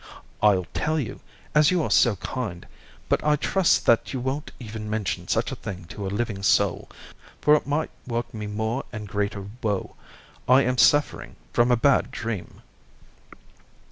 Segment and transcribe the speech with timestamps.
[0.41, 1.19] I'll tell you,
[1.53, 2.65] as you are so kind,
[3.07, 6.89] but I trust that you won't even mention such a thing to a living soul,
[7.39, 9.95] for it might work me more and greater woe.
[10.49, 12.63] I am suffering from a bad dream."